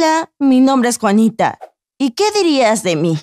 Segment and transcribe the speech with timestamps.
[0.00, 1.58] Hola, mi nombre es Juanita.
[1.98, 3.18] ¿Y qué dirías de mí?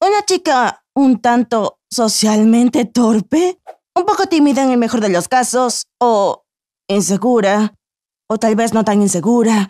[0.00, 3.60] ¿Una chica un tanto socialmente torpe?
[3.96, 5.88] ¿Un poco tímida en el mejor de los casos?
[5.98, 6.44] ¿O
[6.86, 7.74] insegura?
[8.28, 9.66] ¿O tal vez no tan insegura?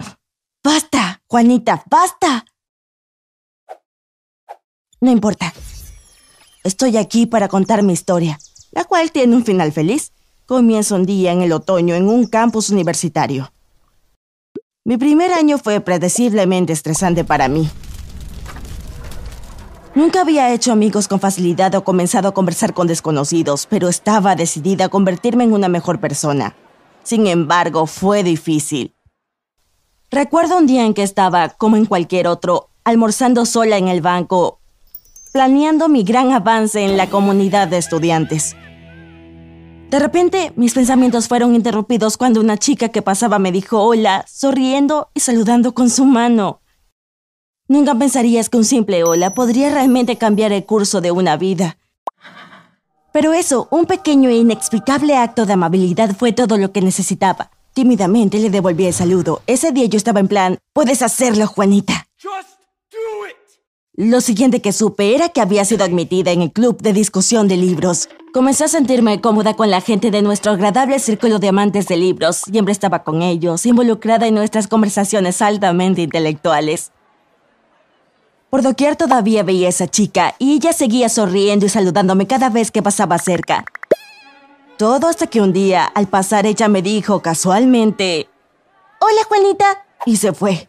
[0.63, 2.45] Basta, Juanita, basta.
[5.01, 5.55] No importa.
[6.63, 8.39] Estoy aquí para contar mi historia,
[8.73, 10.13] la cual tiene un final feliz.
[10.45, 13.51] Comienza un día en el otoño en un campus universitario.
[14.91, 17.71] Mi primer año fue predeciblemente estresante para mí.
[19.95, 24.87] Nunca había hecho amigos con facilidad o comenzado a conversar con desconocidos, pero estaba decidida
[24.87, 26.57] a convertirme en una mejor persona.
[27.05, 28.97] Sin embargo, fue difícil.
[30.11, 34.59] Recuerdo un día en que estaba, como en cualquier otro, almorzando sola en el banco,
[35.33, 38.57] planeando mi gran avance en la comunidad de estudiantes.
[39.91, 45.11] De repente, mis pensamientos fueron interrumpidos cuando una chica que pasaba me dijo hola, sonriendo
[45.15, 46.61] y saludando con su mano.
[47.67, 51.77] Nunca pensarías que un simple hola podría realmente cambiar el curso de una vida.
[53.13, 57.51] Pero eso, un pequeño e inexplicable acto de amabilidad fue todo lo que necesitaba.
[57.75, 59.43] Tímidamente le devolví el saludo.
[59.49, 62.07] Ese día yo estaba en plan, puedes hacerlo, Juanita.
[63.95, 67.57] Lo siguiente que supe era que había sido admitida en el club de discusión de
[67.57, 68.09] libros.
[68.33, 72.37] Comencé a sentirme cómoda con la gente de nuestro agradable círculo de amantes de libros.
[72.37, 76.93] Siempre estaba con ellos, involucrada en nuestras conversaciones altamente intelectuales.
[78.49, 82.71] Por doquier todavía veía a esa chica y ella seguía sonriendo y saludándome cada vez
[82.71, 83.65] que pasaba cerca.
[84.79, 88.29] Todo hasta que un día, al pasar, ella me dijo casualmente,
[89.01, 90.69] Hola Juanita, y se fue.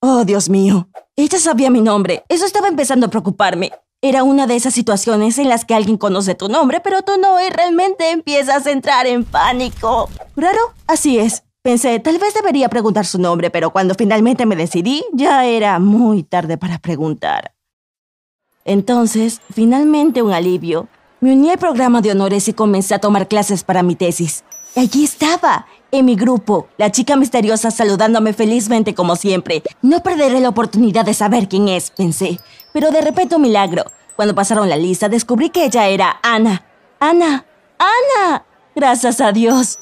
[0.00, 0.88] Oh, Dios mío.
[1.14, 2.24] Ella sabía mi nombre.
[2.30, 3.70] Eso estaba empezando a preocuparme.
[4.02, 7.38] Era una de esas situaciones en las que alguien conoce tu nombre, pero tú no
[7.38, 10.08] y realmente empiezas a entrar en pánico.
[10.36, 10.72] ¿Raro?
[10.86, 11.42] Así es.
[11.60, 16.22] Pensé, tal vez debería preguntar su nombre, pero cuando finalmente me decidí, ya era muy
[16.22, 17.52] tarde para preguntar.
[18.64, 20.88] Entonces, finalmente un alivio.
[21.20, 24.44] Me uní al programa de honores y comencé a tomar clases para mi tesis.
[24.74, 29.62] Y allí estaba, en mi grupo, la chica misteriosa saludándome felizmente como siempre.
[29.82, 32.38] No perderé la oportunidad de saber quién es, pensé.
[32.72, 33.84] Pero de repente un milagro.
[34.16, 36.62] Cuando pasaron la lista descubrí que ella era Ana.
[36.98, 37.44] Ana.
[37.78, 38.44] Ana.
[38.74, 39.78] Gracias a Dios.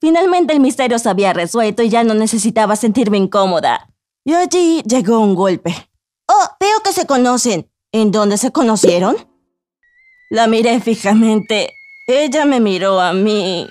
[0.00, 3.88] Finalmente el misterio se había resuelto y ya no necesitaba sentirme incómoda.
[4.24, 5.74] Y allí llegó un golpe.
[6.28, 7.70] Oh, veo que se conocen.
[7.92, 9.16] ¿En dónde se conocieron?
[10.28, 11.72] La miré fijamente.
[12.08, 13.68] Ella me miró a mí.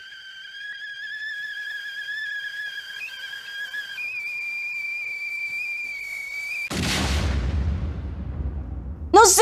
[9.26, 9.42] No sé,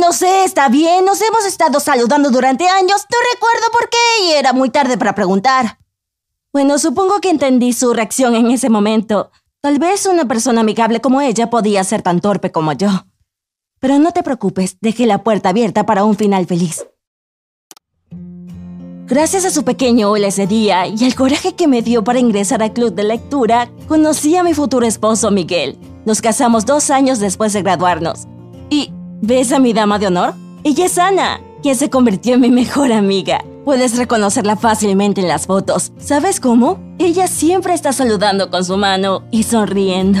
[0.00, 4.32] no sé, está bien, nos hemos estado saludando durante años, no recuerdo por qué y
[4.32, 5.78] era muy tarde para preguntar.
[6.52, 9.30] Bueno, supongo que entendí su reacción en ese momento.
[9.62, 12.90] Tal vez una persona amigable como ella podía ser tan torpe como yo.
[13.80, 16.84] Pero no te preocupes, dejé la puerta abierta para un final feliz.
[19.06, 22.62] Gracias a su pequeño hola ese día y al coraje que me dio para ingresar
[22.62, 25.78] al club de lectura, conocí a mi futuro esposo Miguel.
[26.04, 28.26] Nos casamos dos años después de graduarnos.
[28.68, 30.34] Y ¿Ves a mi dama de honor?
[30.64, 33.44] Ella es Ana, quien se convirtió en mi mejor amiga.
[33.64, 35.92] Puedes reconocerla fácilmente en las fotos.
[35.98, 36.78] ¿Sabes cómo?
[36.98, 40.20] Ella siempre está saludando con su mano y sonriendo.